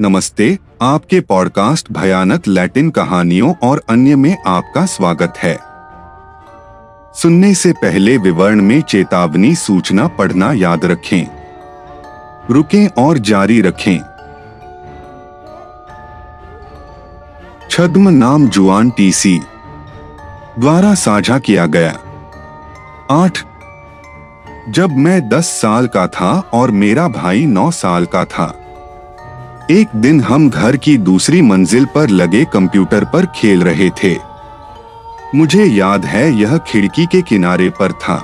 [0.00, 5.58] नमस्ते, आपके पॉडकास्ट भयानक लैटिन कहानियों और अन्य में आपका स्वागत है।
[7.14, 11.26] सुनने से पहले विवरण में चेतावनी सूचना पढ़ना याद रखें।
[12.50, 13.98] रुकें और जारी रखें।
[17.70, 19.40] छद्म नाम जुआन टीसी।
[20.58, 21.98] द्वारा साझा किया गया।
[23.10, 23.38] आठ,
[24.68, 28.64] जब मैं दस साल का था और मेरा भाई नौ साल का था।
[29.70, 34.14] एक दिन हम घर की दूसरी मंजिल पर लगे कंप्यूटर पर खेल रहे थे।
[35.34, 38.22] मुझे याद है यह खिड़की के किनारे पर था,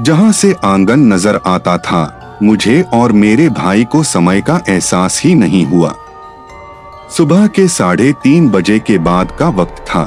[0.00, 5.34] जहाँ से आँगन नज़र आता था। मुझे और मेरे भाई को समय का एहसास ही
[5.34, 5.94] नहीं हुआ।
[7.16, 10.04] सुबह के साढ़े तीन बजे के बाद का वक्त था।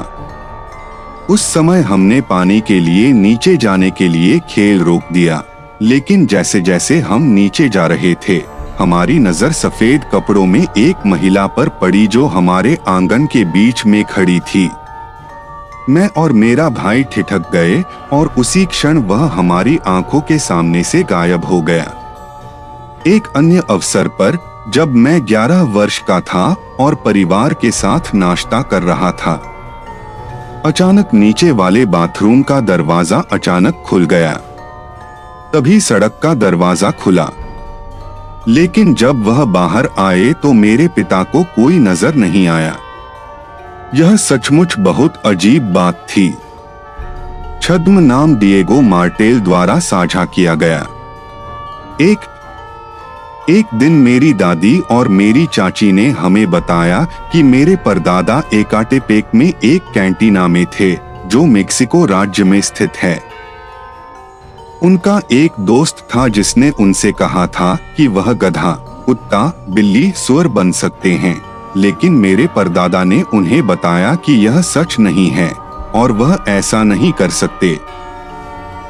[1.30, 5.42] उस समय हमने पानी के लिए नीचे जाने के लिए खेल रोक दिया,
[5.82, 8.51] लेकिन जैसे जैसे हम नीचे जा रहे थे
[8.82, 14.02] हमारी नज़र सफ़ेद कपड़ों में एक महिला पर पड़ी जो हमारे आँगन के बीच में
[14.04, 14.70] खड़ी थी।
[15.88, 17.80] मैं और मेरा भाई ठिठक गए
[18.12, 21.84] और उसी क्षण वह हमारी आँखों के सामने से गायब हो गया।
[23.06, 26.44] एक अन्य अवसर पर, जब मैं 11 वर्ष का था
[26.80, 29.34] और परिवार के साथ नाश्ता कर रहा था,
[30.66, 34.32] अचानक नीचे वाले बाथरूम का दरवाज़ा अचानक खुल गया।
[35.54, 37.28] तभी सड़क का दरवाज़ा खुला।
[38.48, 42.76] लेकिन जब वह बाहर आए तो मेरे पिता को कोई नज़र नहीं आया।
[43.94, 46.28] यह सचमुच बहुत अजीब बात थी।
[47.62, 50.86] छद्म नाम डिएगो मार्टेल द्वारा साझा किया गया।
[52.00, 52.30] एक
[53.50, 59.46] एक दिन मेरी दादी और मेरी चाची ने हमें बताया कि मेरे परदादा एकाटेपेक में
[59.46, 60.94] एक कैंटीना में थे,
[61.26, 63.31] जो मेक्सिको राज्य में स्थित है।
[64.82, 68.72] उनका एक दोस्त था जिसने उनसे कहा था कि वह गधा,
[69.06, 71.42] कुत्ता, बिल्ली, सुअर बन सकते हैं।
[71.76, 75.52] लेकिन मेरे परदादा ने उन्हें बताया कि यह सच नहीं है,
[75.94, 77.80] और वह ऐसा नहीं कर सकते।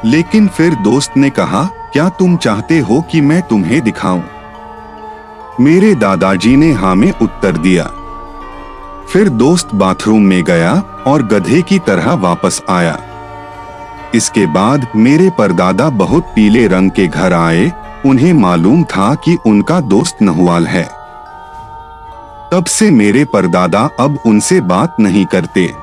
[0.05, 4.23] लेकिन फिर दोस्त ने कहा, क्या तुम चाहते हो कि मैं तुम्हें दिखाऊँ?
[5.61, 7.83] मेरे दादाजी ने हाँ में उत्तर दिया।
[9.09, 12.99] फिर दोस्त बाथरूम में गया और गधे की तरह वापस आया।
[14.15, 17.71] इसके बाद मेरे परदादा बहुत पीले रंग के घर आए,
[18.05, 20.83] उन्हें मालूम था कि उनका दोस्त नहुआल है।
[22.51, 25.75] तब से मेरे परदादा अब उनसे बात नहीं करते।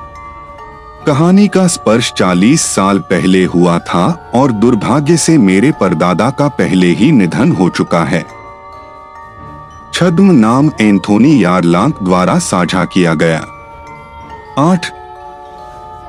[1.07, 6.87] कहानी का स्पर्श 40 साल पहले हुआ था और दुर्भाग्य से मेरे परदादा का पहले
[6.87, 8.25] ही निधन हो चुका है।
[9.93, 13.45] छद्म नाम एंथोनी यारलांक द्वारा साझा किया गया।
[14.59, 15.00] आठ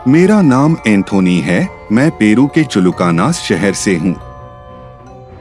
[0.08, 4.14] मेरा नाम एंथोनी है, मैं पेरू के चुलुकानास शहर से हूँ।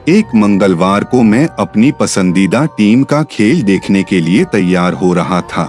[0.08, 5.40] एक मंगलवार को मैं अपनी पसंदीदा टीम का खेल देखने के लिए तैयार हो रहा
[5.40, 5.68] था।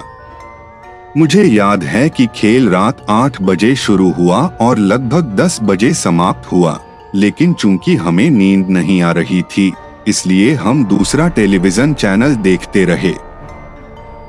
[1.17, 6.51] मुझे याद है कि खेल रात आठ बजे शुरू हुआ और लगभग दस बजे समाप्त
[6.51, 6.79] हुआ,
[7.15, 9.71] लेकिन चूँकि हमें नींद नहीं आ रही थी,
[10.07, 13.13] इसलिए हम दूसरा टेलीविज़न चैनल देखते रहे।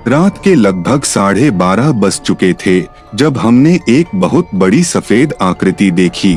[0.09, 2.81] रात के लगभग साढ़े बारह बज चुके थे,
[3.15, 6.33] जब हमने एक बहुत बड़ी सफ़ेद आकृति देखी।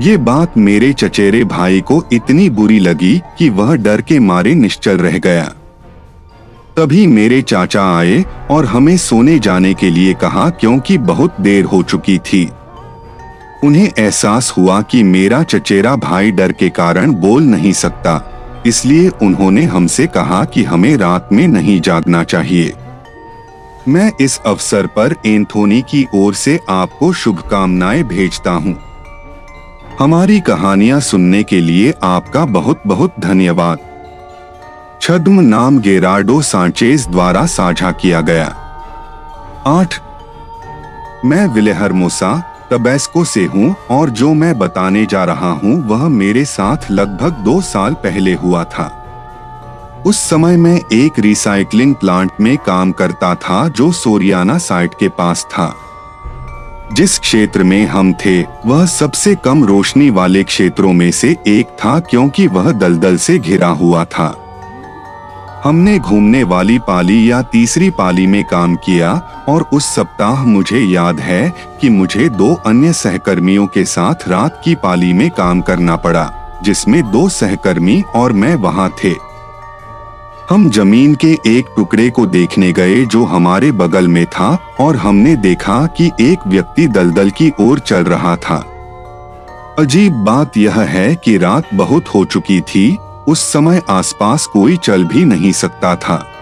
[0.00, 4.98] ये बात मेरे चचेरे भाई को इतनी बुरी लगी कि वह डर के मारे निश्चल
[4.98, 5.44] रह गया।
[6.76, 11.82] तभी मेरे चाचा आए और हमें सोने जाने के लिए कहा क्योंकि बहुत देर हो
[11.82, 12.48] चुकी थी।
[13.64, 18.18] उन्हें एहसास हुआ कि मेरा चचेरा भाई डर के कारण बोल नहीं सकता।
[18.66, 22.74] इसलिए उन्होंने हमसे कहा कि हमें रात में नहीं जागना चाहिए।
[23.88, 28.76] मैं इस अवसर पर एंथोनी की ओर से आपको शुभकामनाएँ भेजता हूँ।
[29.98, 33.78] हमारी कहानियाँ सुनने के लिए आपका बहुत बहुत धन्यवाद।
[35.02, 38.46] छद्म नाम गेरार्डो सांचेज द्वारा साझा किया गया।
[39.66, 39.94] आठ,
[41.24, 46.90] मैं विलेहरमोसा टबेस्को से हूँ और जो मैं बताने जा रहा हूँ वह मेरे साथ
[46.90, 49.02] लगभग दो साल पहले हुआ था।
[50.06, 55.44] उस समय मैं एक रिसाइकलिंग प्लांट में काम करता था जो सोरियाना साइट के पास
[55.44, 55.74] था।
[56.92, 62.00] जिस क्षेत्र में हम थे, वह सबसे कम रोशनी वाले क्षेत्रों में से एक था
[62.00, 64.45] क्योंकि वह दलदल से घिरा हुआ था।
[65.64, 69.12] हमने घूमने वाली पाली या तीसरी पाली में काम किया
[69.48, 74.74] और उस सप्ताह मुझे याद है कि मुझे दो अन्य सहकर्मियों के साथ रात की
[74.74, 76.30] पाली में काम करना पड़ा,
[76.64, 79.14] जिसमें दो सहकर्मी और मैं वहाँ थे।
[80.50, 85.34] हम ज़मीन के एक टुकड़े को देखने गए जो हमारे बगल में था और हमने
[85.36, 88.64] देखा कि एक व्यक्ति दलदल की ओर चल रहा था।
[89.78, 92.86] अजीब बात यह है कि रात बहुत हो चुकी थी
[93.28, 96.32] उस समय आसपास कोई चल भी नहीं सकता था।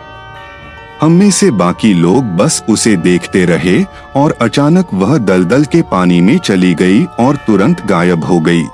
[1.01, 3.85] हम में से बाकी लोग बस उसे देखते रहे
[4.17, 8.65] और अचानक वह दलदल के पानी में चली गई और तुरंत गायब हो गई।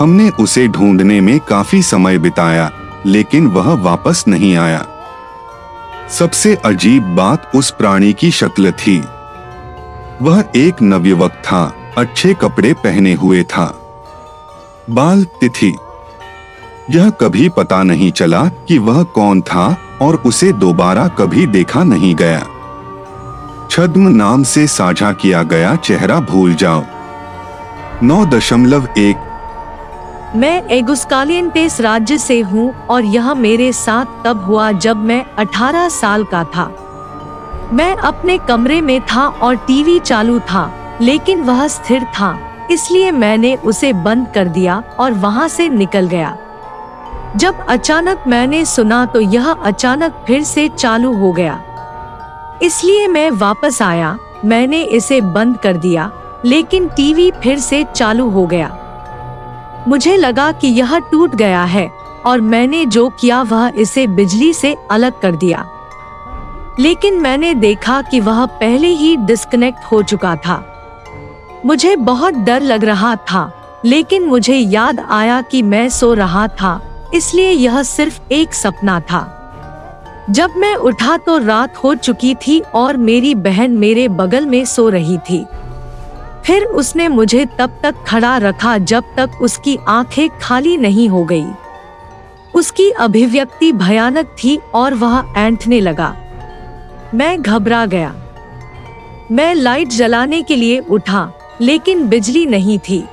[0.00, 2.70] हमने उसे ढूँढने में काफ़ी समय बिताया,
[3.06, 4.86] लेकिन वह वापस नहीं आया।
[6.08, 8.98] सबसे अजीब बात उस प्राणी की शक्ल थी।
[10.22, 13.66] वह एक नवयुवक था, अच्छे कपड़े पहने हुए था।
[14.90, 15.76] बाल तिथि
[16.90, 22.14] यह कभी पता नहीं चला कि वह कौन था और उसे दोबारा कभी देखा नहीं
[22.14, 22.40] गया।
[23.70, 26.82] छद्म नाम से साझा किया गया चेहरा भूल जाओ।
[28.02, 29.26] नौ दशमलव एक।
[30.36, 36.24] मैं एगुस्कालियंटेस राज्य से हूँ और यह मेरे साथ तब हुआ जब मैं 18 साल
[36.24, 36.66] का था।
[37.72, 40.70] मैं अपने कमरे में था और टीवी चालू था,
[41.00, 42.36] लेकिन वह स्थिर था,
[42.70, 46.36] इसलिए मैंने उसे बंद कर दिया और वहाँ से निकल गया।
[47.36, 51.60] जब अचानक मैंने सुना तो यह अचानक फिर से चालू हो गया।
[52.62, 56.10] इसलिए मैं वापस आया, मैंने इसे बंद कर दिया,
[56.44, 58.78] लेकिन टीवी फिर से चालू हो गया।
[59.88, 61.90] मुझे लगा कि यह टूट गया है,
[62.26, 65.68] और मैंने जो किया वह इसे बिजली से अलग कर दिया।
[66.80, 70.74] लेकिन मैंने देखा कि वह पहले ही डिस्कनेक्ट हो चुका था।
[71.66, 73.52] मुझे बहुत डर लग रहा था,
[73.84, 76.80] लेकिन मुझे याद आया कि मैं सो रहा था।
[77.14, 79.34] इसलिए यह सिर्फ़ एक सपना था।
[80.30, 84.88] जब मैं उठा तो रात हो चुकी थी और मेरी बहन मेरे बगल में सो
[84.88, 85.46] रही थी।
[86.46, 91.46] फिर उसने मुझे तब तक खड़ा रखा जब तक उसकी आँखें खाली नहीं हो गई।
[92.54, 96.16] उसकी अभिव्यक्ति भयानक थी और वह ऐंठने लगा।
[97.14, 98.14] मैं घबरा गया।
[99.30, 103.04] मैं लाइट जलाने के लिए उठा, लेकिन बिजली नहीं थी।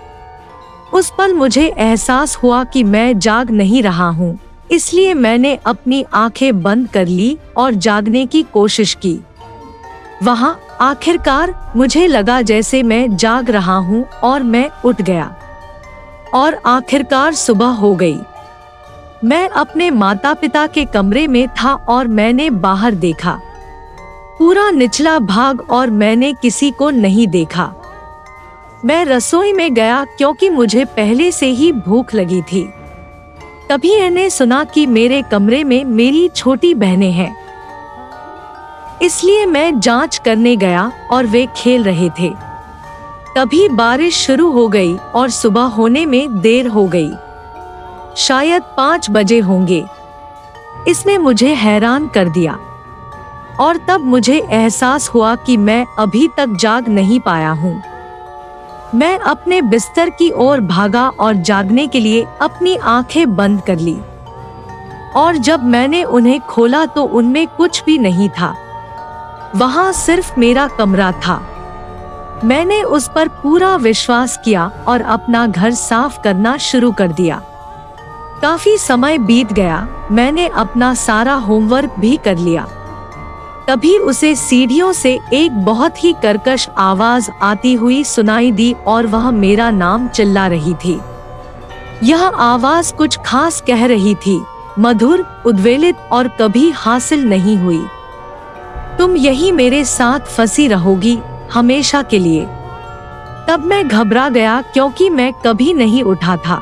[0.95, 4.39] उस पल मुझे एहसास हुआ कि मैं जाग नहीं रहा हूँ।
[4.71, 9.19] इसलिए मैंने अपनी आँखें बंद कर ली और जागने की कोशिश की।
[10.23, 15.35] वहाँ आखिरकार मुझे लगा जैसे मैं जाग रहा हूँ और मैं उठ गया।
[16.33, 18.17] और आखिरकार सुबह हो गई।
[19.23, 23.39] मैं अपने माता पिता के कमरे में था और मैंने बाहर देखा।
[24.39, 27.73] पूरा निचला भाग और मैंने किसी को नहीं देखा।
[28.85, 32.69] मैं रसोई में गया क्योंकि मुझे पहले से ही भूख लगी थी।
[33.69, 37.35] तभी मैंने सुना कि मेरे कमरे में मेरी छोटी बहनें हैं।
[39.01, 42.29] इसलिए मैं जाँच करने गया और वे खेल रहे थे।
[43.35, 47.11] तभी बारिश शुरू हो गई और सुबह होने में देर हो गई।
[48.17, 49.85] शायद पाँच बजे होंगे।
[50.87, 52.59] इसने मुझे हैरान कर दिया।
[53.59, 57.94] और तब मुझे एहसास हुआ कि मैं अभी तक जाग नहीं पाया हूँ।
[58.95, 63.97] मैं अपने बिस्तर की ओर भागा और जागने के लिए अपनी आँखें बंद कर ली।
[65.15, 68.55] और जब मैंने उन्हें खोला तो उनमें कुछ भी नहीं था।
[69.55, 71.47] वहाँ सिर्फ़ मेरा कमरा था।
[72.43, 77.41] मैंने उस पर पूरा विश्वास किया और अपना घर साफ़ करना शुरू कर दिया।
[78.41, 82.67] काफ़ी समय बीत गया, मैंने अपना सारा होमवर्क भी कर लिया।
[83.67, 89.31] तभी उसे सीढ़ियों से एक बहुत ही करकश आवाज़ आती हुई सुनाई दी और वह
[89.31, 90.99] मेरा नाम चिल्ला रही थी।
[92.03, 94.41] यह आवाज़ कुछ खास कह रही थी,
[94.79, 97.85] मधुर, उद्वेलित और कभी हासिल नहीं हुई।
[98.97, 101.17] तुम यही मेरे साथ फंसी रहोगी
[101.53, 102.45] हमेशा के लिए।
[103.49, 106.61] तब मैं घबरा गया क्योंकि मैं कभी नहीं उठा था।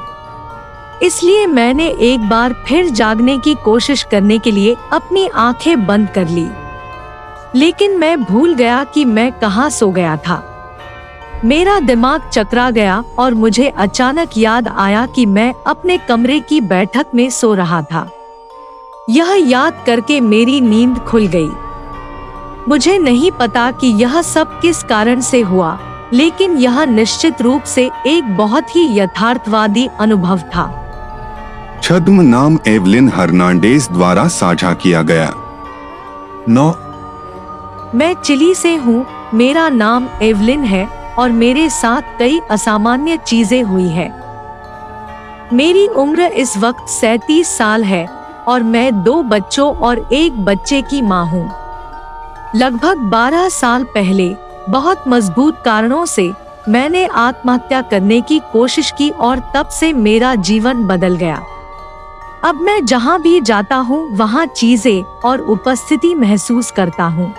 [1.04, 6.28] इसलिए मैंने एक बार फिर जागने की कोशिश करने के लिए अपनी आँखें बंद कर
[6.28, 6.50] ली।
[7.56, 10.50] लेकिन मैं भूल गया कि मैं कहाँ सो गया था।
[11.46, 17.06] मेरा दिमाग चकरा गया और मुझे अचानक याद आया कि मैं अपने कमरे की बैठक
[17.16, 18.10] में सो रहा था।
[19.10, 21.50] यह याद करके मेरी नींद खुल गई।
[22.68, 25.80] मुझे नहीं पता कि यह सब किस कारण से हुआ,
[26.14, 30.80] लेकिन यह निश्चित रूप से एक बहुत ही यथार्थवादी अनुभव था।
[31.84, 35.34] छद्म नाम एवलिन हर्नांडेज द्वारा साझा किया गया।
[36.50, 36.74] नौ
[37.96, 40.86] मैं चिली से हूँ, मेरा नाम एवलिन है
[41.16, 44.08] और मेरे साथ कई असामान्य चीज़ें हुई है।
[45.54, 48.06] मेरी उम्र इस वक्त सैतीस साल है
[48.48, 51.46] और मैं दो बच्चों और एक बच्चे की माँ हूँ।
[52.56, 54.30] लगभग बारह साल पहले,
[54.70, 56.32] बहुत मज़बूत कारणों से,
[56.70, 61.42] मैंने आत्महत्या करने की कोशिश की और तब से मेरा जीवन बदल गया।
[62.46, 67.34] अब मैं जहाँ भी जाता हूँ, वहाँ चीज़ें और उपस्थिति महसूस करता हूँ।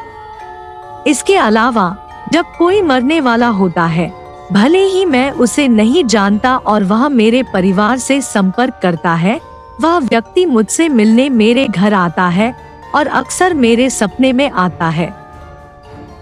[1.06, 1.96] इसके अलावा,
[2.32, 4.12] जब कोई मरने वाला होता है,
[4.52, 9.40] भले ही मैं उसे नहीं जानता और वह मेरे परिवार से संपर्क करता है,
[9.80, 12.54] वह व्यक्ति मुझसे मिलने मेरे घर आता है
[12.94, 15.12] और अक्सर मेरे सपने में आता है।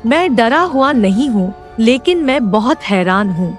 [0.06, 3.56] मैं डरा हुआ नहीं हूँ, लेकिन मैं बहुत हैरान हूँ।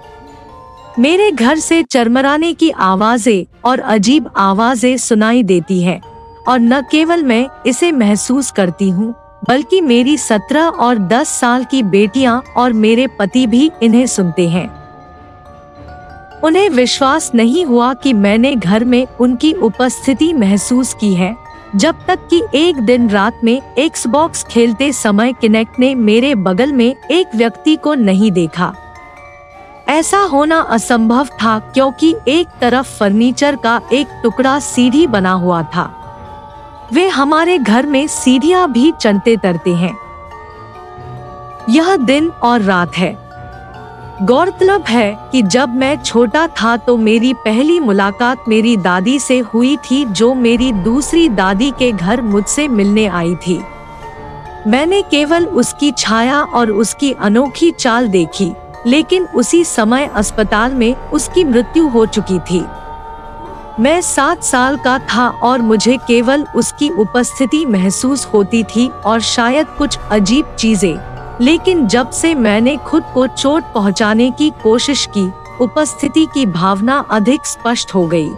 [0.99, 6.01] मेरे घर से चरमराने की आवाज़ें और अजीब आवाज़ें सुनाई देती हैं,
[6.47, 9.13] और न केवल मैं इसे महसूस करती हूँ
[9.49, 14.67] बल्कि मेरी सत्रह और दस साल की बेटियाँ और मेरे पति भी इन्हें सुनते हैं।
[16.41, 21.35] उन्हें विश्वास नहीं हुआ कि मैंने घर में उनकी उपस्थिति महसूस की है,
[21.75, 26.95] जब तक कि एक दिन रात में एक्सबॉक्स खेलते समय किनेक्ट ने मेरे बगल में
[27.11, 28.73] एक व्यक्ति को नहीं देखा।
[29.89, 35.99] ऐसा होना असंभव था क्योंकि एक तरफ़ फर्नीचर का एक टुकड़ा सीढ़ी बना हुआ था।
[36.91, 39.95] वे हमारे घर में सीढ़ियाँ भी चलते तरते हैं।
[41.69, 43.17] यह दिन और रात है।
[44.21, 49.75] गौरतलब है कि जब मैं छोटा था तो मेरी पहली मुलाकात मेरी दादी से हुई
[49.77, 53.61] थी, जो मेरी दूसरी दादी के घर मुझसे मिलने आई थी।
[54.67, 58.51] मैंने केवल उसकी छाया और उसकी अनोखी चाल देखी,
[58.85, 62.63] लेकिन उसी समय अस्पताल में उसकी मृत्यु हो चुकी थी।
[63.79, 69.67] मैं सात साल का था और मुझे केवल उसकी उपस्थिति महसूस होती थी और शायद
[69.67, 75.25] कुछ अजीब चीज़ें। लेकिन जब से मैंने खुद को चोट पहुँचाने की कोशिश की
[75.61, 78.29] उपस्थिति की भावना अधिक स्पष्ट हो गई।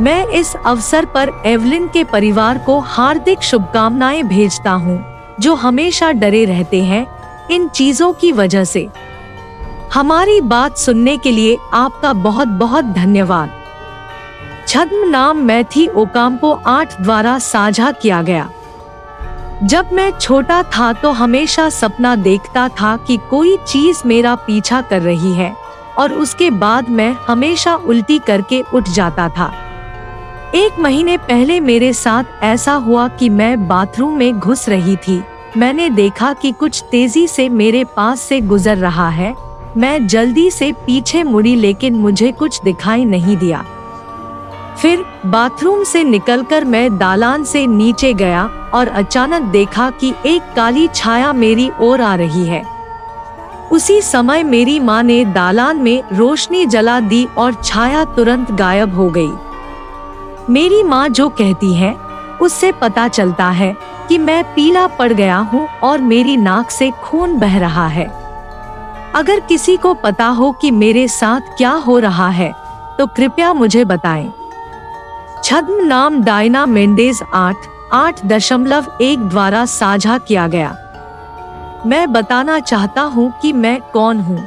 [0.00, 5.04] मैं इस अवसर पर एवलिन के परिवार को हार्दिक शुभकामनाएँ भेजता हूँ,
[5.40, 7.06] जो हमेशा डरे रहते हैं
[7.50, 8.88] इन चीज़ों की वजह से।
[9.94, 13.55] हमारी बात सुनने के लिए आपका बहुत बहुत धन्यवाद।
[14.68, 18.48] छद्म नाम मैथी ओकाम को आठ द्वारा साझा किया गया।
[19.62, 25.02] जब मैं छोटा था तो हमेशा सपना देखता था कि कोई चीज़ मेरा पीछा कर
[25.02, 25.52] रही है
[25.98, 29.52] और उसके बाद मैं हमेशा उल्टी करके उठ जाता था।
[30.54, 35.22] एक महीने पहले मेरे साथ ऐसा हुआ कि मैं बाथरूम में घुस रही थी।
[35.56, 39.34] मैंने देखा कि कुछ तेज़ी से मेरे पास से गुजर रहा है।
[39.76, 43.64] मैं जल्दी से पीछे मुड़ी लेकिन मुझे कुछ दिखाई नहीं दिया।
[44.78, 50.88] फिर बाथरूम से निकलकर मैं दालान से नीचे गया और अचानक देखा कि एक काली
[50.88, 52.62] छाया मेरी ओर आ रही है।
[53.72, 59.08] उसी समय मेरी माँ ने दालान में रोशनी जला दी और छाया तुरंत गायब हो
[59.10, 59.32] गई।
[60.50, 61.94] मेरी माँ जो कहती है,
[62.42, 63.74] उससे पता चलता है
[64.08, 68.06] कि मैं पीला पड़ गया हूँ और मेरी नाक से खून बह रहा है।
[69.14, 72.52] अगर किसी को पता हो कि मेरे साथ क्या हो रहा है
[72.98, 74.32] तो कृपया मुझे बताएँ।
[75.46, 80.70] छद्म नाम डायना मेंडेज आठ आठ दशमलव एक द्वारा साझा किया गया।
[81.86, 84.46] मैं बताना चाहता हूँ कि मैं कौन हूँ।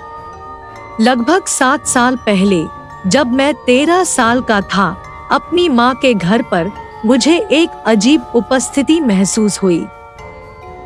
[1.02, 2.64] लगभग सात साल पहले,
[3.08, 4.90] जब मैं तेरह साल का था,
[5.32, 6.72] अपनी माँ के घर पर
[7.06, 9.86] मुझे एक अजीब उपस्थिति महसूस हुई।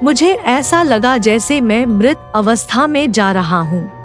[0.03, 4.02] मुझे ऐसा लगा जैसे मैं मृत अवस्था में जा रहा हूँ।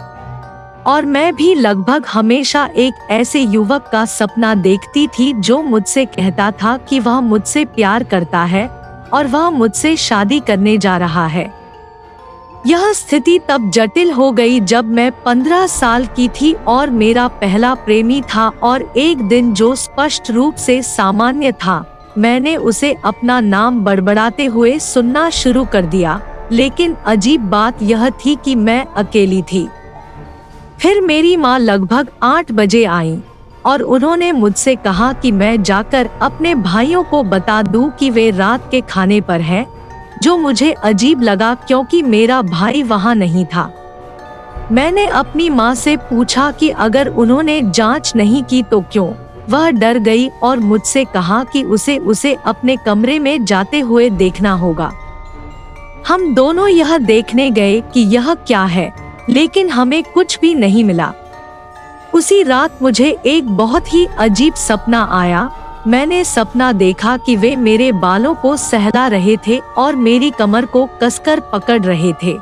[0.87, 6.51] और मैं भी लगभग हमेशा एक ऐसे युवक का सपना देखती थी जो मुझसे कहता
[6.51, 8.67] था कि वह मुझसे प्यार करता है
[9.13, 11.53] और वह मुझसे शादी करने जा रहा है।
[12.67, 17.73] यह स्थिति तब जटिल हो गई जब मैं पंद्रह साल की थी और मेरा पहला
[17.73, 21.83] प्रेमी था और एक दिन जो स्पष्ट रूप से सामान्य था,
[22.17, 26.21] मैंने उसे अपना नाम बड़बड़ाते हुए सुनना शुरू कर दिया।
[26.51, 29.67] लेकिन अजीब बात यह थी कि मैं अकेली थी।
[30.79, 33.17] फिर मेरी माँ लगभग आठ बजे आई
[33.65, 38.69] और उन्होंने मुझसे कहा कि मैं जाकर अपने भाइयों को बता दूँ कि वे रात
[38.71, 39.65] के खाने पर हैं,
[40.23, 43.69] जो मुझे अजीब लगा क्योंकि मेरा भाई वहाँ नहीं था।
[44.71, 49.11] मैंने अपनी माँ से पूछा कि अगर उन्होंने जाँच नहीं की तो क्यों?
[49.49, 54.51] वह डर गई और मुझसे कहा कि उसे उसे अपने कमरे में जाते हुए देखना
[54.53, 54.91] होगा।
[56.07, 61.13] हम दोनों यह देखने गए कि यह क्या है। लेकिन हमें कुछ भी नहीं मिला।
[62.13, 65.49] उसी रात मुझे एक बहुत ही अजीब सपना आया।
[65.87, 70.89] मैंने सपना देखा कि वे मेरे बालों को सहला रहे थे और मेरी कमर को
[71.03, 72.37] कसकर पकड़ रहे थे।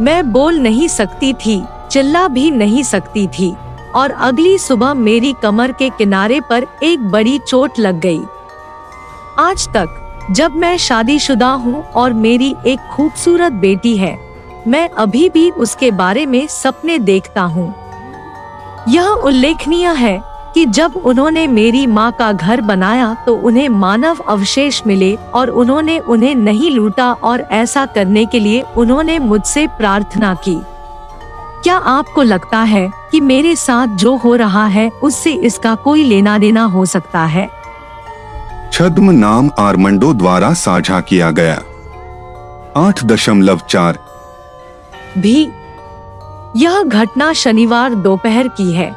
[0.00, 3.54] मैं बोल नहीं सकती थी, चिल्ला भी नहीं सकती थी,
[3.94, 8.20] और अगली सुबह मेरी कमर के किनारे पर एक बड़ी चोट लग गई।
[9.38, 9.88] आज तक,
[10.30, 14.27] जब मैं शादीशुदा हूँ और मेरी एक खूबसूरत बेटी है
[14.68, 17.74] मैं अभी भी उसके बारे में सपने देखता हूँ।
[18.88, 20.18] यह उल्लेखनीय है
[20.54, 25.98] कि जब उन्होंने मेरी माँ का घर बनाया तो उन्हें मानव अवशेष मिले और उन्होंने
[25.98, 30.58] उन्हें नहीं लूटा और ऐसा करने के लिए उन्होंने मुझसे प्रार्थना की।
[31.62, 36.38] क्या आपको लगता है कि मेरे साथ जो हो रहा है, उससे इसका कोई लेना
[36.38, 37.48] देना हो सकता है?
[38.72, 41.62] छद्म नाम आर्मंडो द्वारा साझा किया गया।
[42.76, 43.98] आठ दशमलव चार
[45.18, 45.50] भी
[46.56, 48.90] यह घटना शनिवार दोपहर की है।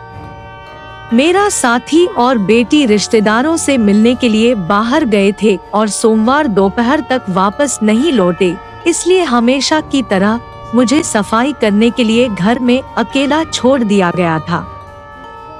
[1.13, 7.01] मेरा साथी और बेटी रिश्तेदारों से मिलने के लिए बाहर गए थे और सोमवार दोपहर
[7.09, 8.53] तक वापस नहीं लौटे,
[8.87, 10.39] इसलिए हमेशा की तरह
[10.75, 14.57] मुझे सफ़ाई करने के लिए घर में अकेला छोड़ दिया गया था।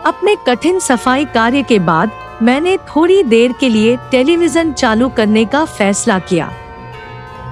[0.05, 5.65] अपने कठिन सफ़ाई कार्य के बाद मैंने थोड़ी देर के लिए टेलीविज़न चालू करने का
[5.67, 6.51] फैसला किया।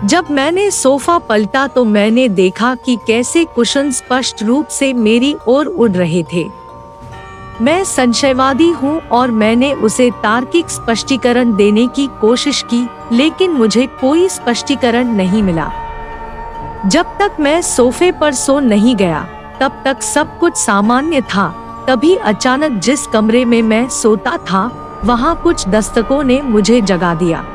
[0.06, 5.66] जब मैंने सोफा पलटा तो मैंने देखा कि कैसे कुशन स्पष्ट रूप से मेरी ओर
[5.66, 6.46] उड़ रहे थे।
[7.62, 14.28] मैं संशयवादी हूँ और मैंने उसे तार्किक स्पष्टीकरण देने की कोशिश की, लेकिन मुझे कोई
[14.30, 15.70] स्पष्टीकरण नहीं मिला।
[16.86, 19.28] जब तक मैं सोफे पर सो नहीं गया,
[19.62, 21.54] तब तक सब कुछ सामान्य था।
[21.88, 24.68] तभी अचानक जिस कमरे में मैं सोता था,
[25.06, 27.46] वहाँ कुछ दस्तकों ने मुझे जगा दिया।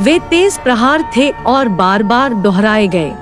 [0.00, 3.12] वे तेज प्रहार थे और बार बार दोहराए गए।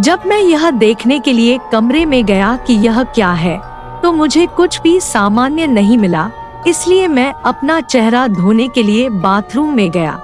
[0.00, 3.58] जब मैं यह देखने के लिए कमरे में गया कि यह क्या है
[4.02, 6.30] तो मुझे कुछ भी सामान्य नहीं मिला,
[6.66, 10.18] इसलिए मैं अपना चेहरा धोने के लिए बाथरूम में गया।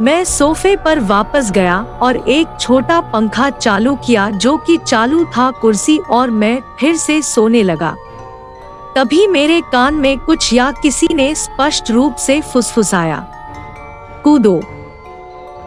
[0.00, 5.50] मैं सोफे पर वापस गया और एक छोटा पंखा चालू किया जो कि चालू था
[5.60, 7.94] कुर्सी और मैं फिर से सोने लगा।
[8.96, 13.24] तभी मेरे कान में कुछ या किसी ने स्पष्ट रूप से फुसफुसाया।
[14.26, 14.60] कूदो।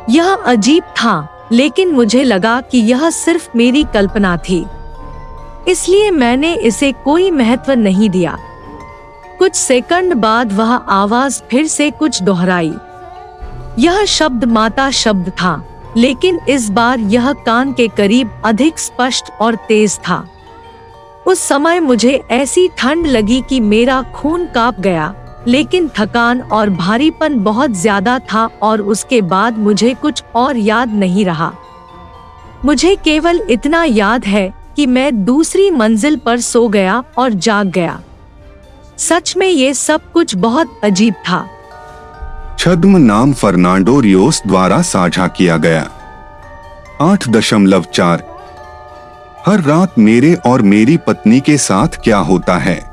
[0.09, 4.65] यह अजीब था, लेकिन मुझे लगा कि यह सिर्फ़ मेरी कल्पना थी।
[5.67, 8.37] इसलिए मैंने इसे कोई महत्व नहीं दिया।
[9.39, 12.73] कुछ सेकंड बाद वह आवाज़ फिर से कुछ दोहराई।
[13.79, 15.63] यह शब्द माता शब्द था,
[15.97, 20.27] लेकिन इस बार यह कान के करीब अधिक स्पष्ट और तेज था।
[21.27, 25.15] उस समय मुझे ऐसी ठंड लगी कि मेरा खून काँप गया।
[25.47, 31.25] लेकिन थकान और भारीपन बहुत ज़्यादा था और उसके बाद मुझे कुछ और याद नहीं
[31.25, 31.51] रहा।
[32.65, 37.99] मुझे केवल इतना याद है कि मैं दूसरी मंजिल पर सो गया और जाग गया।
[38.97, 41.47] सच में ये सब कुछ बहुत अजीब था।
[42.59, 45.89] छद्म नाम फर्नांडो रियोस द्वारा साझा किया गया।
[47.01, 48.23] आठ दशमलव चार।
[49.47, 52.88] हर रात मेरे और मेरी पत्नी के साथ क्या होता है?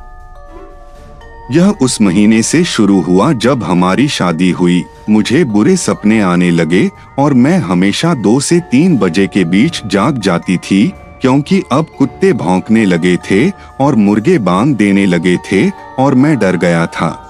[1.51, 6.91] यह उस महीने से शुरू हुआ जब हमारी शादी हुई। मुझे बुरे सपने आने लगे
[7.19, 12.33] और मैं हमेशा दो से तीन बजे के बीच जाग जाती थी, क्योंकि अब कुत्ते
[12.33, 17.23] भौंकने लगे थे और मुर्गे बांग देने लगे थे और मैं डर गया था।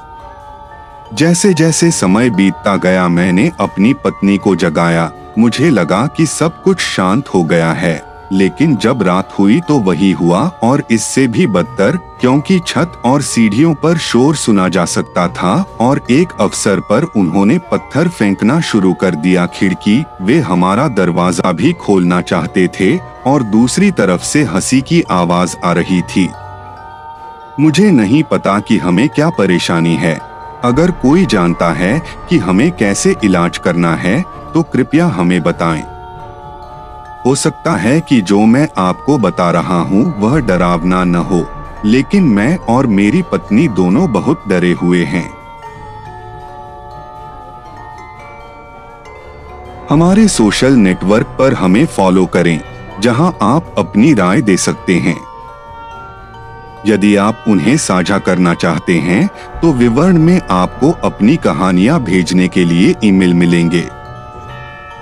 [1.14, 6.81] जैसे जैसे समय बीतता गया, मैंने अपनी पत्नी को जगाया। मुझे लगा कि सब कुछ
[6.81, 11.97] शांत हो गया है। लेकिन जब रात हुई तो वही हुआ और इससे भी बदतर,
[12.21, 17.59] क्योंकि छत और सीढ़ियों पर शोर सुना जा सकता था और एक अवसर पर उन्होंने
[17.73, 23.91] पत्थर फेंकना शुरू कर दिया खिड़की, वे हमारा दरवाज़ा भी खोलना चाहते थे और दूसरी
[23.91, 26.29] तरफ़ से हँसी की आवाज़ आ रही थी
[27.61, 30.15] मुझे नहीं पता कि हमें क्या परेशानी है
[30.65, 31.99] अगर कोई जानता है
[32.31, 34.21] कि हमें कैसे इलाज करना है
[34.55, 35.96] तो कृपया हमें बताएँ।
[37.27, 41.47] हो सकता है कि जो मैं आपको बता रहा हूँ, वह डरावना न हो।
[41.85, 45.31] लेकिन मैं और मेरी पत्नी दोनों बहुत डरे हुए हैं।
[49.91, 52.61] हमारे सोशल नेटवर्क पर हमें फॉलो करें,
[53.01, 55.17] जहाँ आप अपनी राय दे सकते हैं।
[56.87, 59.29] यदि आप उन्हें साझा करना चाहते हैं
[59.61, 63.96] तो विवरण में आपको अपनी कहानियाँ भेजने के लिए ईमेल मिलेंगे।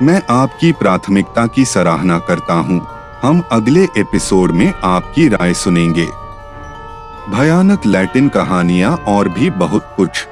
[0.05, 2.87] मैं आपकी प्राथमिकता की सराहना करता हूँ।
[3.23, 6.05] हम अगले एपिसोड में आपकी राय सुनेंगे।
[7.29, 10.29] भयानक लैटिन कहानियाँ और भी बहुत कुछ।